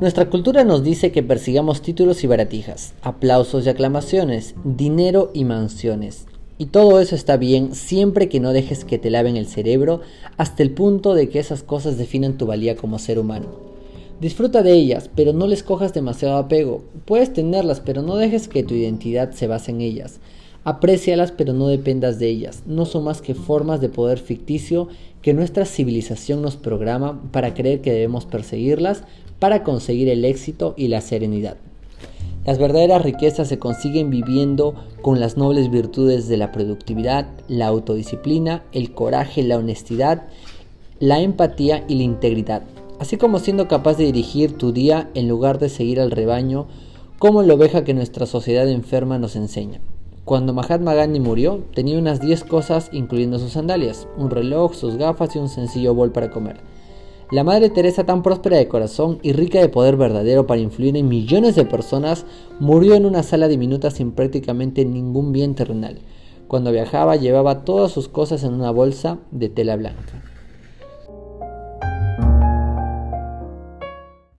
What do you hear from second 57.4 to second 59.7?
Madre Teresa, tan próspera de corazón y rica de